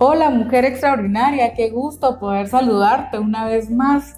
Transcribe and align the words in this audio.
Hola 0.00 0.30
mujer 0.30 0.64
extraordinaria, 0.64 1.54
qué 1.54 1.70
gusto 1.70 2.20
poder 2.20 2.46
saludarte 2.46 3.18
una 3.18 3.46
vez 3.46 3.68
más. 3.68 4.16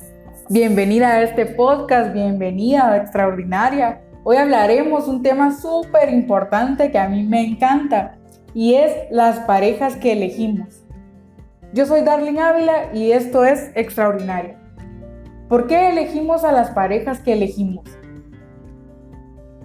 Bienvenida 0.51 1.09
a 1.09 1.23
este 1.23 1.47
podcast, 1.47 2.13
bienvenida 2.13 2.87
a 2.87 2.97
Extraordinaria. 2.99 4.03
Hoy 4.23 4.37
hablaremos 4.37 5.09
un 5.09 5.23
tema 5.23 5.59
súper 5.59 6.13
importante 6.13 6.91
que 6.91 6.99
a 6.99 7.09
mí 7.09 7.23
me 7.23 7.47
encanta 7.47 8.19
y 8.53 8.75
es 8.75 8.93
las 9.11 9.39
parejas 9.47 9.97
que 9.97 10.13
elegimos. 10.13 10.85
Yo 11.73 11.87
soy 11.87 12.03
Darling 12.03 12.37
Ávila 12.37 12.93
y 12.93 13.13
esto 13.13 13.47
es 13.47 13.71
Extraordinaria. 13.75 14.61
¿Por 15.49 15.67
qué 15.67 15.89
elegimos 15.89 16.45
a 16.45 16.53
las 16.53 16.73
parejas 16.73 17.21
que 17.21 17.33
elegimos? 17.33 17.87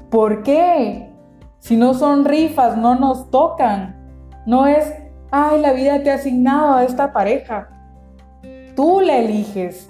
¿Por 0.10 0.44
qué? 0.44 1.10
Si 1.60 1.76
no 1.76 1.94
son 1.94 2.24
rifas, 2.24 2.78
no 2.78 2.96
nos 2.96 3.30
tocan. 3.32 3.98
No 4.46 4.66
es 4.66 4.94
ay, 5.32 5.62
la 5.62 5.74
vida 5.74 6.02
te 6.04 6.12
ha 6.12 6.16
asignado 6.16 6.76
a 6.76 6.84
esta 6.84 7.14
pareja. 7.14 7.70
Tú 8.76 9.02
la 9.02 9.18
eliges. 9.18 9.90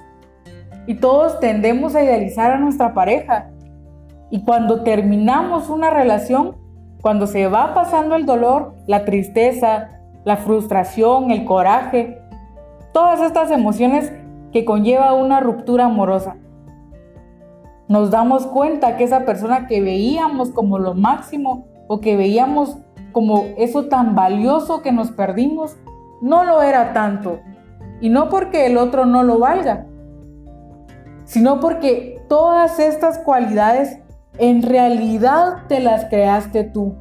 Y 0.88 0.95
todos 0.95 1.39
tendemos 1.39 1.95
a 1.95 2.03
idealizar 2.03 2.52
a 2.52 2.59
nuestra 2.59 2.93
pareja. 2.93 3.49
Y 4.29 4.43
cuando 4.43 4.84
terminamos 4.84 5.70
una 5.70 5.90
relación, 5.90 6.55
cuando 7.02 7.27
se 7.27 7.48
va 7.48 7.73
pasando 7.73 8.16
el 8.16 8.26
dolor, 8.26 8.76
la 8.88 9.05
tristeza, 9.05 9.90
la 10.23 10.38
frustración, 10.38 11.31
el 11.31 11.45
coraje, 11.45 12.20
todas 12.93 13.21
estas 13.21 13.52
emociones 13.52 14.12
que 14.52 14.65
conlleva 14.65 15.13
una 15.13 15.40
ruptura 15.40 15.85
amorosa, 15.85 16.38
nos 17.88 18.09
damos 18.09 18.48
cuenta 18.48 18.98
que 18.98 19.04
esa 19.04 19.26
persona 19.26 19.67
que 19.67 19.81
veíamos 19.81 20.49
como 20.49 20.79
lo 20.79 20.95
máximo 20.95 21.67
o 21.88 21.99
que 21.99 22.17
veíamos 22.17 22.77
como 23.16 23.46
eso 23.55 23.86
tan 23.86 24.14
valioso 24.14 24.82
que 24.82 24.92
nos 24.92 25.10
perdimos, 25.10 25.78
no 26.21 26.44
lo 26.44 26.62
era 26.62 26.91
tanto. 26.91 27.40
Y 28.02 28.10
no 28.10 28.27
porque 28.27 28.66
el 28.66 28.77
otro 28.77 29.05
no 29.05 29.24
lo 29.24 29.40
valga, 29.40 29.85
sino 31.24 31.62
porque 31.62 32.22
todas 32.27 32.77
estas 32.77 33.20
cualidades 33.20 33.99
en 34.38 34.63
realidad 34.63 35.60
te 35.70 35.80
las 35.80 36.04
creaste 36.10 36.66
tú. 36.66 36.98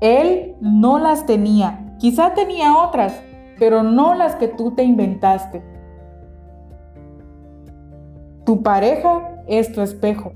Él 0.00 0.56
no 0.62 0.98
las 0.98 1.26
tenía, 1.26 1.94
quizá 1.98 2.32
tenía 2.32 2.78
otras, 2.78 3.12
pero 3.58 3.82
no 3.82 4.14
las 4.14 4.36
que 4.36 4.48
tú 4.48 4.70
te 4.70 4.82
inventaste. 4.82 5.62
Tu 8.46 8.62
pareja 8.62 9.42
es 9.46 9.70
tu 9.72 9.82
espejo. 9.82 10.32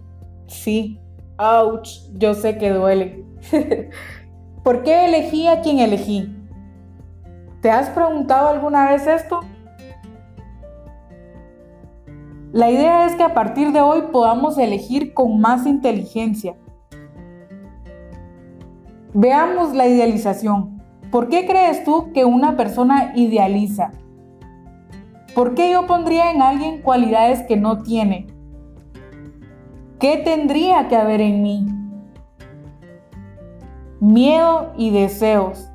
Sí. 0.49 1.01
Ouch, 1.39 2.11
yo 2.19 2.35
sé 2.35 2.59
que 2.59 2.69
duele. 2.75 3.25
¿Por 4.67 4.83
qué 4.83 5.05
elegí 5.05 5.47
a 5.47 5.61
quien 5.61 5.78
elegí? 5.78 6.28
¿Te 7.61 7.70
has 7.70 7.89
preguntado 7.91 8.48
alguna 8.48 8.91
vez 8.91 9.06
esto? 9.06 9.42
La 12.50 12.69
idea 12.69 13.06
es 13.06 13.14
que 13.14 13.22
a 13.22 13.33
partir 13.33 13.70
de 13.70 13.81
hoy 13.81 14.06
podamos 14.11 14.59
elegir 14.59 15.14
con 15.14 15.39
más 15.41 15.67
inteligencia. 15.67 16.56
Veamos 19.14 19.72
la 19.72 19.87
idealización. 19.87 20.83
¿Por 21.12 21.28
qué 21.28 21.47
crees 21.47 21.84
tú 21.84 22.11
que 22.12 22.25
una 22.25 22.56
persona 22.56 23.12
idealiza? 23.14 23.92
¿Por 25.33 25.55
qué 25.55 25.70
yo 25.70 25.87
pondría 25.87 26.33
en 26.33 26.42
alguien 26.42 26.83
cualidades 26.83 27.44
que 27.44 27.56
no 27.56 27.84
tiene? 27.84 28.27
¿Qué 30.00 30.17
tendría 30.17 30.89
que 30.89 30.97
haber 30.97 31.20
en 31.20 31.41
mí? 31.41 31.76
Miedo 34.07 34.73
y 34.77 34.91
deseos. 34.91 35.69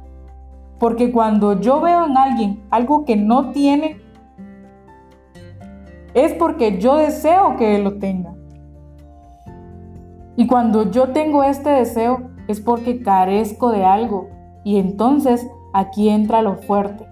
Porque 0.79 1.11
cuando 1.11 1.59
yo 1.59 1.81
veo 1.81 2.05
en 2.05 2.17
alguien 2.17 2.63
algo 2.71 3.05
que 3.05 3.15
no 3.15 3.51
tiene, 3.51 4.01
es 6.13 6.33
porque 6.33 6.79
yo 6.79 6.95
deseo 6.95 7.55
que 7.57 7.75
él 7.75 7.83
lo 7.83 7.99
tenga. 7.99 8.33
Y 10.35 10.47
cuando 10.47 10.89
yo 10.89 11.09
tengo 11.09 11.43
este 11.43 11.69
deseo, 11.69 12.31
es 12.47 12.59
porque 12.59 13.01
carezco 13.01 13.69
de 13.69 13.85
algo. 13.85 14.29
Y 14.63 14.77
entonces 14.77 15.45
aquí 15.73 16.09
entra 16.09 16.41
lo 16.41 16.55
fuerte. 16.55 17.05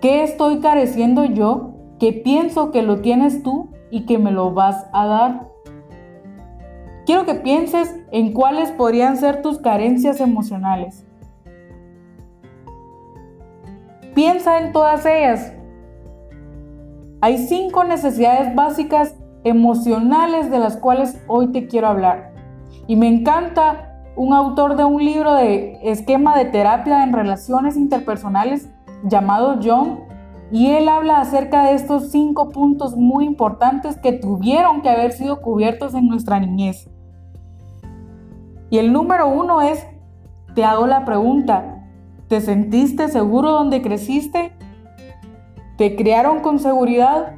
¿Qué 0.00 0.22
estoy 0.22 0.60
careciendo 0.60 1.24
yo 1.24 1.74
que 1.98 2.12
pienso 2.12 2.70
que 2.70 2.82
lo 2.82 3.00
tienes 3.00 3.42
tú 3.42 3.70
y 3.90 4.06
que 4.06 4.18
me 4.18 4.30
lo 4.30 4.52
vas 4.52 4.86
a 4.92 5.06
dar? 5.06 5.48
Quiero 7.04 7.26
que 7.26 7.34
pienses 7.34 7.96
en 8.12 8.32
cuáles 8.32 8.70
podrían 8.70 9.16
ser 9.16 9.42
tus 9.42 9.58
carencias 9.58 10.20
emocionales. 10.20 11.04
Piensa 14.14 14.60
en 14.60 14.72
todas 14.72 15.04
ellas. 15.04 15.52
Hay 17.20 17.38
cinco 17.38 17.82
necesidades 17.82 18.54
básicas 18.54 19.16
emocionales 19.42 20.50
de 20.50 20.60
las 20.60 20.76
cuales 20.76 21.20
hoy 21.26 21.48
te 21.48 21.66
quiero 21.66 21.88
hablar. 21.88 22.34
Y 22.86 22.94
me 22.94 23.08
encanta 23.08 24.04
un 24.14 24.32
autor 24.32 24.76
de 24.76 24.84
un 24.84 25.04
libro 25.04 25.34
de 25.34 25.78
esquema 25.82 26.36
de 26.36 26.44
terapia 26.44 27.02
en 27.02 27.12
relaciones 27.12 27.76
interpersonales 27.76 28.68
llamado 29.02 29.58
John. 29.62 30.04
Y 30.52 30.70
él 30.72 30.88
habla 30.88 31.20
acerca 31.20 31.64
de 31.64 31.74
estos 31.74 32.12
cinco 32.12 32.50
puntos 32.50 32.96
muy 32.96 33.24
importantes 33.24 33.96
que 33.96 34.12
tuvieron 34.12 34.82
que 34.82 34.90
haber 34.90 35.12
sido 35.12 35.40
cubiertos 35.40 35.94
en 35.94 36.06
nuestra 36.06 36.38
niñez. 36.38 36.91
Y 38.72 38.78
el 38.78 38.90
número 38.90 39.28
uno 39.28 39.60
es, 39.60 39.86
te 40.54 40.64
hago 40.64 40.86
la 40.86 41.04
pregunta, 41.04 41.84
¿te 42.28 42.40
sentiste 42.40 43.08
seguro 43.08 43.50
donde 43.50 43.82
creciste? 43.82 44.56
¿Te 45.76 45.94
criaron 45.94 46.40
con 46.40 46.58
seguridad? 46.58 47.34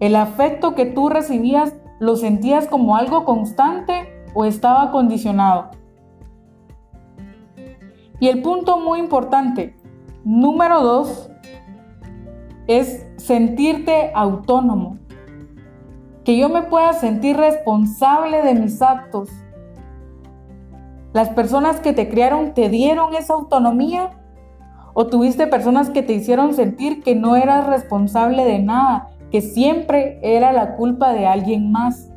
¿El 0.00 0.16
afecto 0.16 0.74
que 0.74 0.86
tú 0.86 1.10
recibías 1.10 1.74
lo 2.00 2.16
sentías 2.16 2.66
como 2.66 2.96
algo 2.96 3.26
constante 3.26 4.24
o 4.32 4.46
estaba 4.46 4.90
condicionado? 4.90 5.72
Y 8.20 8.28
el 8.28 8.40
punto 8.40 8.78
muy 8.78 9.00
importante, 9.00 9.76
número 10.24 10.80
dos, 10.80 11.30
es 12.68 13.06
sentirte 13.18 14.12
autónomo. 14.14 14.96
Que 16.24 16.38
yo 16.38 16.48
me 16.48 16.62
pueda 16.62 16.94
sentir 16.94 17.36
responsable 17.36 18.40
de 18.40 18.54
mis 18.54 18.80
actos 18.80 19.28
¿Las 21.12 21.30
personas 21.30 21.80
que 21.80 21.92
te 21.92 22.08
criaron 22.08 22.52
te 22.52 22.68
dieron 22.68 23.14
esa 23.14 23.34
autonomía? 23.34 24.10
¿O 24.92 25.06
tuviste 25.06 25.46
personas 25.46 25.90
que 25.90 26.02
te 26.02 26.12
hicieron 26.12 26.54
sentir 26.54 27.02
que 27.02 27.14
no 27.14 27.36
eras 27.36 27.66
responsable 27.66 28.44
de 28.44 28.58
nada, 28.58 29.08
que 29.30 29.40
siempre 29.40 30.18
era 30.22 30.52
la 30.52 30.76
culpa 30.76 31.12
de 31.12 31.26
alguien 31.26 31.72
más? 31.72 32.10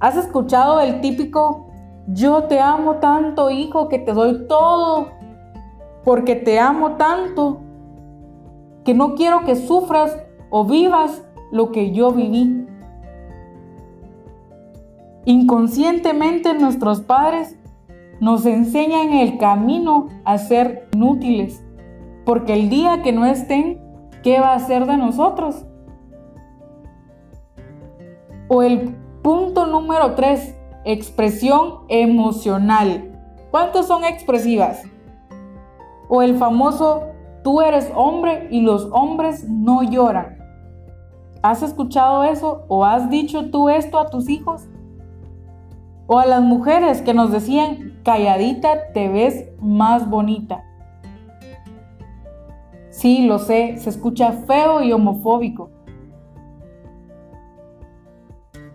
¿Has 0.00 0.16
escuchado 0.16 0.80
el 0.80 1.00
típico, 1.00 1.68
yo 2.06 2.44
te 2.44 2.58
amo 2.58 2.96
tanto 2.96 3.50
hijo 3.50 3.88
que 3.88 3.98
te 3.98 4.12
doy 4.12 4.46
todo, 4.48 5.10
porque 6.04 6.34
te 6.34 6.58
amo 6.58 6.92
tanto, 6.92 7.60
que 8.84 8.94
no 8.94 9.14
quiero 9.14 9.44
que 9.44 9.56
sufras 9.56 10.16
o 10.50 10.64
vivas 10.64 11.22
lo 11.52 11.70
que 11.70 11.92
yo 11.92 12.12
viví? 12.12 12.66
Inconscientemente 15.24 16.52
nuestros 16.54 17.00
padres 17.00 17.56
nos 18.20 18.44
enseñan 18.44 19.10
el 19.12 19.38
camino 19.38 20.08
a 20.24 20.38
ser 20.38 20.88
inútiles, 20.92 21.64
porque 22.24 22.54
el 22.54 22.68
día 22.68 23.02
que 23.02 23.12
no 23.12 23.24
estén, 23.24 23.80
¿qué 24.24 24.40
va 24.40 24.54
a 24.54 24.58
ser 24.58 24.86
de 24.86 24.96
nosotros? 24.96 25.64
O 28.48 28.62
el 28.62 28.96
punto 29.22 29.66
número 29.66 30.14
3, 30.16 30.56
expresión 30.84 31.84
emocional. 31.88 33.12
¿Cuántos 33.52 33.86
son 33.86 34.04
expresivas? 34.04 34.82
O 36.08 36.22
el 36.22 36.36
famoso, 36.36 37.04
tú 37.44 37.60
eres 37.60 37.92
hombre 37.94 38.48
y 38.50 38.62
los 38.62 38.88
hombres 38.90 39.48
no 39.48 39.84
lloran. 39.84 40.38
¿Has 41.42 41.62
escuchado 41.62 42.24
eso 42.24 42.64
o 42.68 42.84
has 42.84 43.08
dicho 43.08 43.50
tú 43.50 43.68
esto 43.68 43.98
a 43.98 44.10
tus 44.10 44.28
hijos? 44.28 44.68
O 46.14 46.18
a 46.18 46.26
las 46.26 46.42
mujeres 46.42 47.00
que 47.00 47.14
nos 47.14 47.32
decían, 47.32 47.98
calladita 48.04 48.92
te 48.92 49.08
ves 49.08 49.46
más 49.62 50.10
bonita. 50.10 50.62
Sí, 52.90 53.24
lo 53.24 53.38
sé, 53.38 53.78
se 53.78 53.88
escucha 53.88 54.32
feo 54.46 54.82
y 54.82 54.92
homofóbico. 54.92 55.70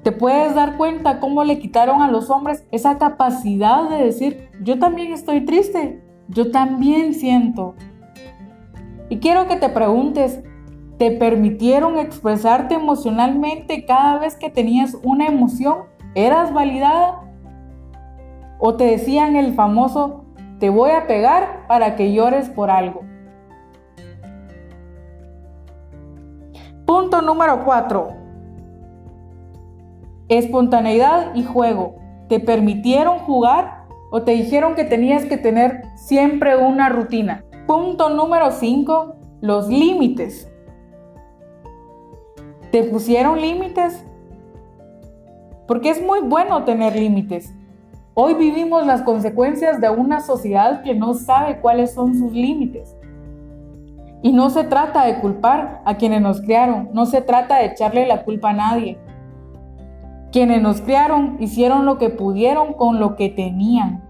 Te 0.02 0.12
puedes 0.12 0.56
dar 0.56 0.78
cuenta 0.78 1.20
cómo 1.20 1.44
le 1.44 1.60
quitaron 1.60 2.02
a 2.02 2.10
los 2.10 2.32
hombres 2.32 2.66
esa 2.72 2.98
capacidad 2.98 3.88
de 3.88 4.04
decir, 4.04 4.50
yo 4.64 4.80
también 4.80 5.14
estoy 5.14 5.46
triste, 5.46 6.04
yo 6.30 6.50
también 6.50 7.14
siento. 7.14 7.76
Y 9.10 9.18
quiero 9.18 9.48
que 9.48 9.58
te 9.58 9.70
preguntes, 9.70 10.42
¿te 10.98 11.12
permitieron 11.12 12.00
expresarte 12.00 12.74
emocionalmente 12.74 13.86
cada 13.86 14.18
vez 14.18 14.36
que 14.36 14.50
tenías 14.50 14.98
una 15.04 15.28
emoción? 15.28 15.84
¿Eras 16.16 16.52
validada? 16.52 17.27
O 18.60 18.76
te 18.76 18.86
decían 18.86 19.36
el 19.36 19.54
famoso, 19.54 20.26
te 20.60 20.70
voy 20.70 20.92
a 20.92 21.06
pegar 21.08 21.68
para 21.68 21.96
que 21.96 22.14
llores 22.14 22.50
por 22.50 22.72
algo. 22.72 23.02
Punto 26.86 27.22
número 27.22 27.64
4. 27.66 28.10
Espontaneidad 30.30 31.36
y 31.36 31.44
juego. 31.44 31.96
¿Te 32.30 32.40
permitieron 32.40 33.20
jugar 33.20 33.86
o 34.10 34.24
te 34.24 34.32
dijeron 34.32 34.76
que 34.76 34.84
tenías 34.84 35.26
que 35.26 35.38
tener 35.38 35.84
siempre 35.96 36.56
una 36.58 36.90
rutina? 36.90 37.44
Punto 37.68 38.10
número 38.10 38.52
5. 38.52 39.16
Los 39.42 39.68
límites. 39.68 40.50
¿Te 42.72 42.84
pusieron 42.84 43.40
límites? 43.40 44.04
Porque 45.68 45.90
es 45.90 46.02
muy 46.02 46.22
bueno 46.22 46.64
tener 46.64 46.96
límites. 46.96 47.54
Hoy 48.20 48.34
vivimos 48.34 48.84
las 48.88 49.04
consecuencias 49.04 49.80
de 49.80 49.92
una 49.92 50.22
sociedad 50.22 50.82
que 50.82 50.96
no 50.96 51.14
sabe 51.14 51.60
cuáles 51.60 51.94
son 51.94 52.18
sus 52.18 52.34
límites. 52.34 52.98
Y 54.24 54.34
no 54.34 54.50
se 54.50 54.64
trata 54.64 55.06
de 55.06 55.20
culpar 55.20 55.84
a 55.86 55.98
quienes 55.98 56.24
nos 56.24 56.42
criaron, 56.42 56.90
no 56.94 57.06
se 57.06 57.22
trata 57.22 57.58
de 57.58 57.66
echarle 57.66 58.08
la 58.08 58.24
culpa 58.24 58.50
a 58.50 58.54
nadie. 58.54 58.98
Quienes 60.32 60.64
nos 60.64 60.82
criaron 60.82 61.38
hicieron 61.40 61.86
lo 61.86 62.00
que 62.00 62.10
pudieron 62.10 62.74
con 62.74 63.00
lo 63.00 63.16
que 63.16 63.30
tenían. 63.30 64.04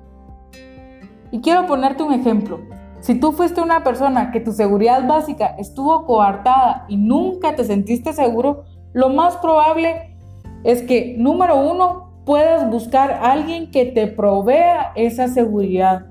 Y 1.29 1.41
quiero 1.41 1.65
ponerte 1.65 2.03
un 2.03 2.13
ejemplo. 2.13 2.61
Si 3.01 3.15
tú 3.15 3.33
fuiste 3.33 3.59
una 3.59 3.83
persona 3.83 4.31
que 4.31 4.39
tu 4.39 4.53
seguridad 4.53 5.05
básica 5.05 5.47
estuvo 5.57 6.05
coartada 6.05 6.85
y 6.87 6.95
nunca 6.95 7.57
te 7.57 7.65
sentiste 7.65 8.13
seguro, 8.13 8.63
lo 8.93 9.09
más 9.09 9.35
probable 9.35 10.15
es 10.63 10.81
que, 10.83 11.17
número 11.17 11.59
uno, 11.59 12.06
puedas 12.27 12.69
buscar 12.69 13.11
a 13.11 13.31
alguien 13.31 13.71
que 13.71 13.85
te 13.85 14.05
provea 14.05 14.91
esa 14.95 15.29
seguridad. 15.29 16.07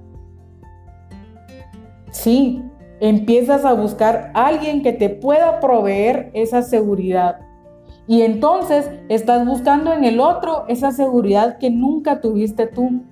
Sí, 2.10 2.64
empiezas 3.00 3.66
a 3.66 3.74
buscar 3.74 4.30
a 4.32 4.46
alguien 4.46 4.82
que 4.82 4.94
te 4.94 5.10
pueda 5.10 5.60
proveer 5.60 6.30
esa 6.32 6.62
seguridad. 6.62 7.40
Y 8.08 8.22
entonces 8.22 8.90
estás 9.10 9.44
buscando 9.46 9.92
en 9.92 10.04
el 10.04 10.18
otro 10.18 10.64
esa 10.68 10.90
seguridad 10.90 11.58
que 11.58 11.68
nunca 11.68 12.22
tuviste 12.22 12.66
tú. 12.66 13.02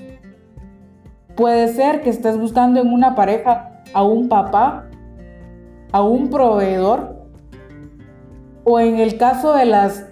Puede 1.36 1.68
ser 1.68 2.00
que 2.00 2.08
estés 2.08 2.38
buscando 2.38 2.80
en 2.80 2.90
una 2.90 3.14
pareja 3.14 3.82
a 3.92 4.02
un 4.02 4.30
papá, 4.30 4.88
a 5.92 6.02
un 6.02 6.30
proveedor, 6.30 7.28
o 8.64 8.80
en 8.80 8.96
el 8.96 9.18
caso 9.18 9.52
de 9.52 9.66
las 9.66 10.06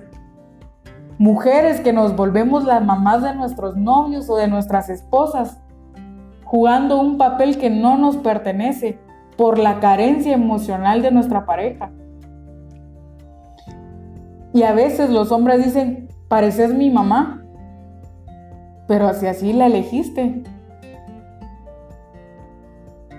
mujeres 1.23 1.81
que 1.81 1.93
nos 1.93 2.17
volvemos 2.17 2.65
las 2.65 2.85
mamás 2.85 3.23
de 3.23 3.33
nuestros 3.33 3.77
novios 3.77 4.29
o 4.29 4.35
de 4.35 4.49
nuestras 4.49 4.89
esposas, 4.89 5.61
jugando 6.43 7.01
un 7.01 7.17
papel 7.17 7.59
que 7.59 7.71
no 7.71 7.97
nos 7.97 8.17
pertenece 8.17 8.99
por 9.37 9.57
la 9.57 9.79
carencia 9.79 10.35
emocional 10.35 11.01
de 11.01 11.13
nuestra 11.13 11.47
pareja. 11.47 11.93
Y 14.53 14.65
a 14.65 14.73
veces 14.73 15.11
los 15.11 15.31
hombres 15.31 15.65
dicen, 15.65 16.09
pareces 16.27 16.75
mi 16.75 16.91
mamá, 16.91 17.45
pero 18.89 19.15
si 19.15 19.29
así 19.29 19.53
la 19.53 19.67
elegiste. 19.67 20.43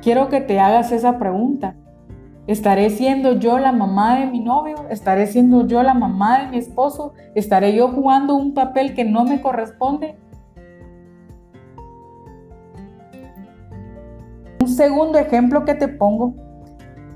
Quiero 0.02 0.28
que 0.28 0.42
te 0.42 0.60
hagas 0.60 0.92
esa 0.92 1.18
pregunta. 1.20 1.78
¿Estaré 2.45 2.90
siendo 2.90 3.34
yo 3.40 3.57
la 3.57 3.72
mamá 3.72 4.19
de 4.19 4.25
mi 4.25 4.42
novio? 4.42 4.75
¿Estaré 4.90 5.28
siendo 5.28 5.66
yo 5.66 5.81
la 5.81 5.94
mamá 5.94 6.40
de 6.40 6.48
mi 6.50 6.57
esposo? 6.57 7.13
¿Estaré 7.36 7.74
yo 7.74 7.88
jugando 7.88 8.36
un 8.36 8.54
papel 8.54 8.94
que 8.94 9.06
no 9.06 9.24
me 9.24 9.42
corresponde? 9.42 10.18
Un 14.60 14.68
segundo 14.68 15.18
ejemplo 15.18 15.63
que 15.63 15.74
te 15.74 15.88
pongo 15.88 16.34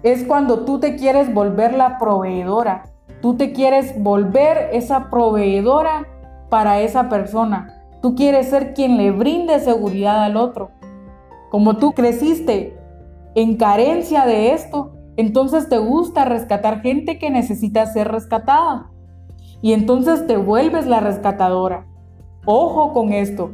es 0.02 0.24
cuando 0.24 0.64
tú 0.64 0.80
te 0.80 0.96
quieres 0.96 1.34
volver 1.34 1.74
la 1.74 1.98
proveedora. 1.98 2.86
Tú 3.22 3.36
te 3.36 3.52
quieres 3.52 4.02
volver 4.02 4.70
esa 4.72 5.10
proveedora 5.10 6.08
para 6.50 6.80
esa 6.80 7.10
persona. 7.10 7.84
Tú 8.02 8.16
quieres 8.16 8.50
ser 8.50 8.74
quien 8.74 8.96
le 8.96 9.12
brinde 9.12 9.60
seguridad 9.60 10.24
al 10.24 10.38
otro. 10.38 10.72
Como 11.50 11.76
tú 11.76 11.92
creciste 11.92 12.78
en 13.36 13.58
carencia 13.58 14.26
de 14.26 14.54
esto, 14.54 14.97
entonces 15.18 15.68
te 15.68 15.80
gusta 15.80 16.26
rescatar 16.26 16.82
gente 16.82 17.18
que 17.18 17.32
necesita 17.32 17.86
ser 17.88 18.08
rescatada. 18.08 18.92
Y 19.62 19.74
entonces 19.74 20.28
te 20.28 20.38
vuelves 20.38 20.86
la 20.86 21.00
rescatadora. 21.00 21.88
Ojo 22.46 22.94
con 22.94 23.12
esto. 23.12 23.52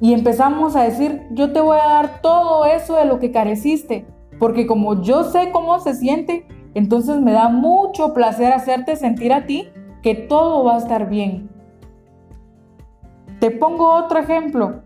Y 0.00 0.12
empezamos 0.12 0.76
a 0.76 0.82
decir, 0.82 1.22
yo 1.32 1.52
te 1.52 1.60
voy 1.60 1.78
a 1.78 1.88
dar 1.88 2.20
todo 2.20 2.66
eso 2.66 2.96
de 2.96 3.06
lo 3.06 3.18
que 3.18 3.32
careciste. 3.32 4.06
Porque 4.38 4.66
como 4.66 5.02
yo 5.02 5.24
sé 5.24 5.50
cómo 5.50 5.80
se 5.80 5.94
siente, 5.94 6.46
entonces 6.74 7.18
me 7.20 7.32
da 7.32 7.48
mucho 7.48 8.12
placer 8.12 8.52
hacerte 8.52 8.96
sentir 8.96 9.32
a 9.32 9.46
ti 9.46 9.68
que 10.02 10.14
todo 10.14 10.62
va 10.64 10.74
a 10.74 10.78
estar 10.78 11.08
bien. 11.08 11.48
Te 13.40 13.50
pongo 13.50 13.94
otro 13.94 14.18
ejemplo 14.18 14.82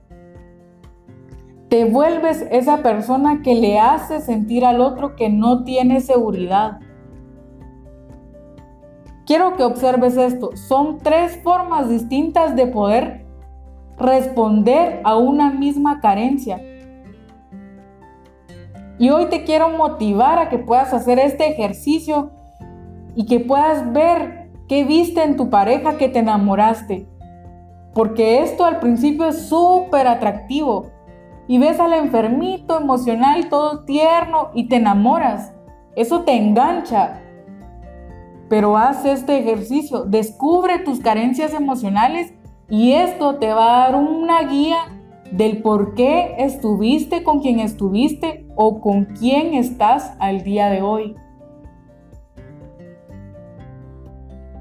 te 1.73 1.87
vuelves 1.87 2.47
esa 2.51 2.83
persona 2.83 3.41
que 3.43 3.55
le 3.55 3.81
hace 3.81 4.21
sentir 4.21 4.67
al 4.67 4.83
otro 4.83 5.17
que 5.17 5.31
no 5.31 5.65
tiene 5.65 6.03
seguridad. 6.03 6.81
Quiero 9.25 9.57
que 9.57 9.63
observes 9.63 10.19
esto. 10.19 10.55
Son 10.55 10.99
tres 10.99 11.41
formas 11.43 11.89
distintas 11.89 12.55
de 12.57 12.67
poder 12.67 13.25
responder 13.97 15.01
a 15.03 15.17
una 15.17 15.51
misma 15.51 16.01
carencia. 16.01 16.61
Y 18.99 19.09
hoy 19.09 19.31
te 19.31 19.43
quiero 19.45 19.71
motivar 19.71 20.41
a 20.41 20.51
que 20.51 20.59
puedas 20.59 20.93
hacer 20.93 21.19
este 21.19 21.49
ejercicio 21.49 22.33
y 23.15 23.25
que 23.25 23.41
puedas 23.41 23.95
ver 23.95 24.51
qué 24.69 24.85
viste 24.85 25.23
en 25.23 25.39
tu 25.39 25.49
pareja 25.49 25.97
que 25.97 26.11
te 26.11 26.19
enamoraste. 26.19 27.09
Porque 27.95 28.43
esto 28.43 28.67
al 28.67 28.79
principio 28.79 29.25
es 29.25 29.49
súper 29.49 30.07
atractivo 30.07 30.93
y 31.49 31.59
ves 31.59 31.81
al 31.81 31.93
enfermito 31.93 32.79
emocional 32.79 33.49
todo 33.49 33.85
tierno 33.85 34.51
y 34.55 34.69
te 34.69 34.77
enamoras. 34.77 35.53
Eso 35.97 36.23
te 36.23 36.37
engancha. 36.37 37.21
Pero 38.49 38.77
haz 38.77 39.05
este 39.05 39.39
ejercicio, 39.39 40.05
descubre 40.05 40.79
tus 40.79 41.01
carencias 41.01 41.55
emocionales 41.55 42.33
y 42.69 42.93
esto 42.93 43.37
te 43.37 43.53
va 43.53 43.75
a 43.75 43.79
dar 43.87 43.97
una 43.97 44.43
guía 44.43 44.79
del 45.31 45.63
por 45.63 45.95
qué 45.95 46.35
estuviste 46.39 47.25
con 47.25 47.41
quien 47.41 47.61
estuviste 47.61 48.47
o 48.55 48.81
con 48.81 49.07
quién 49.07 49.55
estás 49.55 50.15
al 50.19 50.43
día 50.45 50.69
de 50.69 50.83
hoy. 50.83 51.17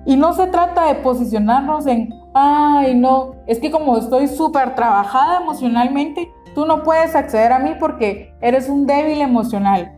Y 0.06 0.16
no 0.16 0.34
se 0.34 0.48
trata 0.48 0.88
de 0.88 0.96
posicionarnos 0.96 1.86
en, 1.86 2.14
ay 2.34 2.96
no, 2.96 3.36
es 3.46 3.60
que 3.60 3.70
como 3.70 3.98
estoy 3.98 4.28
súper 4.28 4.74
trabajada 4.74 5.42
emocionalmente, 5.42 6.32
Tú 6.53 6.65
no 6.65 6.84
puedes 6.84 7.15
acceder 7.15 7.51
a 7.53 7.60
mí 7.60 7.75
porque 7.79 8.34
eres 8.41 8.70
un 8.70 8.86
débil 8.86 9.22
emocional. 9.22 9.98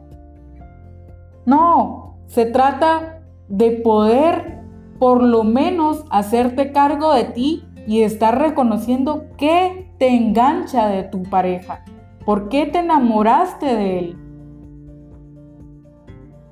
No, 1.46 2.18
se 2.28 2.46
trata 2.46 3.22
de 3.48 3.72
poder 3.72 4.62
por 5.00 5.22
lo 5.22 5.44
menos 5.44 6.06
hacerte 6.10 6.72
cargo 6.72 7.14
de 7.14 7.26
ti 7.26 7.64
y 7.88 8.02
estar 8.02 8.40
reconociendo 8.40 9.26
qué 9.38 9.92
te 9.98 10.10
engancha 10.10 10.88
de 10.88 11.04
tu 11.04 11.24
pareja, 11.24 11.84
por 12.26 12.50
qué 12.50 12.66
te 12.66 12.80
enamoraste 12.80 13.66
de 13.66 14.00
él. 14.00 14.18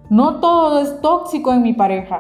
No 0.10 0.42
todo 0.42 0.82
es 0.82 1.00
tóxico 1.00 1.54
en 1.54 1.62
mi 1.62 1.74
pareja. 1.74 2.20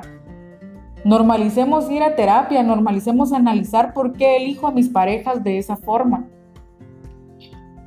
Normalicemos 1.03 1.89
ir 1.91 2.03
a 2.03 2.15
terapia, 2.15 2.63
normalicemos 2.63 3.33
analizar 3.33 3.93
por 3.93 4.13
qué 4.13 4.37
elijo 4.37 4.67
a 4.67 4.71
mis 4.71 4.87
parejas 4.87 5.43
de 5.43 5.57
esa 5.57 5.75
forma. 5.75 6.27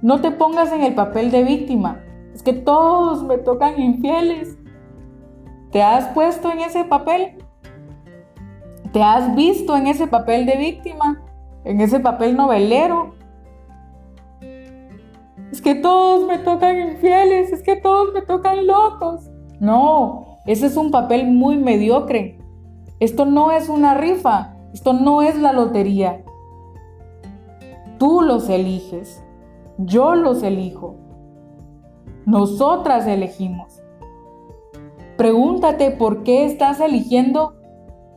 No 0.04 0.20
te 0.20 0.30
pongas 0.30 0.70
en 0.70 0.82
el 0.82 0.94
papel 0.94 1.30
de 1.30 1.42
víctima. 1.44 2.04
Es 2.34 2.42
que 2.42 2.52
todos 2.52 3.24
me 3.24 3.38
tocan 3.38 3.80
infieles. 3.80 4.58
¿Te 5.72 5.82
has 5.82 6.08
puesto 6.08 6.52
en 6.52 6.60
ese 6.60 6.84
papel? 6.84 7.38
¿Te 8.92 9.02
has 9.02 9.34
visto 9.34 9.74
en 9.74 9.86
ese 9.86 10.06
papel 10.06 10.44
de 10.44 10.56
víctima? 10.56 11.22
¿En 11.64 11.80
ese 11.80 12.00
papel 12.00 12.36
novelero? 12.36 13.14
Es 15.50 15.62
que 15.62 15.74
todos 15.74 16.26
me 16.26 16.36
tocan 16.36 16.78
infieles, 16.78 17.50
es 17.50 17.62
que 17.62 17.76
todos 17.76 18.12
me 18.12 18.20
tocan 18.20 18.66
locos. 18.66 19.30
No, 19.58 20.36
ese 20.44 20.66
es 20.66 20.76
un 20.76 20.90
papel 20.90 21.32
muy 21.32 21.56
mediocre. 21.56 22.38
Esto 23.00 23.24
no 23.24 23.52
es 23.52 23.70
una 23.70 23.94
rifa, 23.94 24.54
esto 24.74 24.92
no 24.92 25.22
es 25.22 25.38
la 25.38 25.54
lotería. 25.54 26.22
Tú 27.96 28.20
los 28.20 28.50
eliges. 28.50 29.23
Yo 29.78 30.14
los 30.14 30.42
elijo. 30.42 30.96
Nosotras 32.26 33.06
elegimos. 33.06 33.82
Pregúntate 35.16 35.90
por 35.90 36.22
qué 36.22 36.44
estás 36.44 36.80
eligiendo 36.80 37.54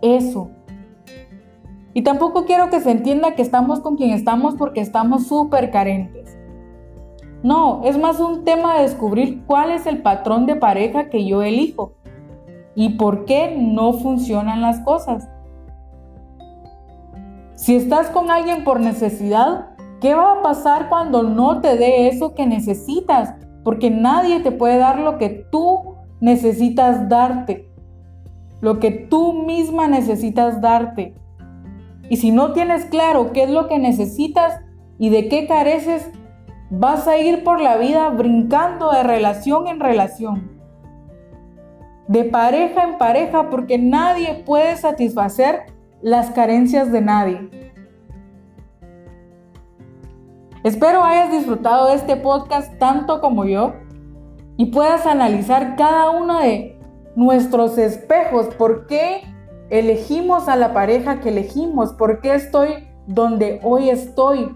eso. 0.01 0.49
Y 1.93 2.03
tampoco 2.03 2.45
quiero 2.45 2.69
que 2.69 2.79
se 2.79 2.91
entienda 2.91 3.35
que 3.35 3.41
estamos 3.41 3.79
con 3.79 3.95
quien 3.95 4.11
estamos 4.11 4.55
porque 4.55 4.81
estamos 4.81 5.27
súper 5.27 5.71
carentes. 5.71 6.37
No, 7.43 7.81
es 7.83 7.97
más 7.97 8.19
un 8.19 8.43
tema 8.43 8.75
de 8.75 8.83
descubrir 8.83 9.43
cuál 9.45 9.71
es 9.71 9.85
el 9.85 10.01
patrón 10.01 10.45
de 10.45 10.55
pareja 10.55 11.09
que 11.09 11.25
yo 11.25 11.41
elijo 11.41 11.93
y 12.75 12.89
por 12.97 13.25
qué 13.25 13.55
no 13.57 13.93
funcionan 13.93 14.61
las 14.61 14.79
cosas. 14.81 15.27
Si 17.55 17.75
estás 17.75 18.09
con 18.09 18.29
alguien 18.29 18.63
por 18.63 18.79
necesidad, 18.79 19.76
¿qué 20.01 20.15
va 20.15 20.33
a 20.33 20.41
pasar 20.41 20.89
cuando 20.89 21.23
no 21.23 21.61
te 21.61 21.77
dé 21.77 22.07
eso 22.07 22.33
que 22.33 22.45
necesitas? 22.45 23.33
Porque 23.63 23.89
nadie 23.89 24.39
te 24.39 24.51
puede 24.51 24.77
dar 24.77 24.99
lo 24.99 25.17
que 25.17 25.29
tú 25.51 25.95
necesitas 26.19 27.09
darte, 27.09 27.69
lo 28.61 28.79
que 28.79 28.91
tú 28.91 29.33
misma 29.33 29.87
necesitas 29.87 30.61
darte. 30.61 31.15
Y 32.09 32.17
si 32.17 32.31
no 32.31 32.53
tienes 32.53 32.85
claro 32.85 33.33
qué 33.33 33.43
es 33.43 33.49
lo 33.49 33.67
que 33.67 33.79
necesitas 33.79 34.61
y 34.97 35.09
de 35.09 35.27
qué 35.27 35.47
careces, 35.47 36.09
vas 36.69 37.07
a 37.07 37.17
ir 37.17 37.43
por 37.43 37.61
la 37.61 37.77
vida 37.77 38.09
brincando 38.09 38.91
de 38.91 39.03
relación 39.03 39.67
en 39.67 39.79
relación, 39.79 40.51
de 42.07 42.23
pareja 42.23 42.83
en 42.83 42.97
pareja, 42.97 43.49
porque 43.49 43.77
nadie 43.77 44.43
puede 44.45 44.75
satisfacer 44.77 45.61
las 46.01 46.31
carencias 46.31 46.91
de 46.91 47.01
nadie. 47.01 47.66
Espero 50.67 51.01
hayas 51.01 51.31
disfrutado 51.31 51.87
de 51.87 51.93
este 51.93 52.17
podcast 52.17 52.77
tanto 52.77 53.21
como 53.21 53.45
yo 53.45 53.75
y 54.57 54.65
puedas 54.65 55.05
analizar 55.05 55.77
cada 55.77 56.09
uno 56.09 56.39
de 56.39 56.77
nuestros 57.15 57.77
espejos, 57.77 58.47
por 58.47 58.85
qué 58.85 59.21
elegimos 59.69 60.49
a 60.49 60.57
la 60.57 60.73
pareja 60.73 61.21
que 61.21 61.29
elegimos, 61.29 61.93
por 61.93 62.19
qué 62.19 62.35
estoy 62.35 62.85
donde 63.05 63.61
hoy 63.63 63.89
estoy, 63.89 64.53